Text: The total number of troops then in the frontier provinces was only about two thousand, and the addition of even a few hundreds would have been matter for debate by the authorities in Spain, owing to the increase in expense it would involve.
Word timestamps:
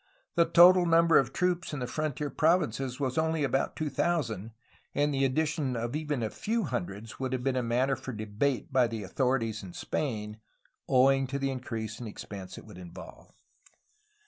The 0.33 0.45
total 0.45 0.87
number 0.87 1.19
of 1.19 1.31
troops 1.31 1.69
then 1.69 1.75
in 1.75 1.81
the 1.81 1.85
frontier 1.91 2.31
provinces 2.31 2.99
was 2.99 3.19
only 3.19 3.43
about 3.43 3.75
two 3.75 3.91
thousand, 3.91 4.49
and 4.95 5.13
the 5.13 5.23
addition 5.25 5.75
of 5.75 5.95
even 5.95 6.23
a 6.23 6.31
few 6.31 6.63
hundreds 6.63 7.19
would 7.19 7.33
have 7.33 7.43
been 7.43 7.67
matter 7.67 7.95
for 7.95 8.11
debate 8.11 8.73
by 8.73 8.87
the 8.87 9.03
authorities 9.03 9.61
in 9.61 9.73
Spain, 9.73 10.39
owing 10.89 11.27
to 11.27 11.37
the 11.37 11.51
increase 11.51 11.99
in 11.99 12.07
expense 12.07 12.57
it 12.57 12.65
would 12.65 12.79
involve. 12.79 13.31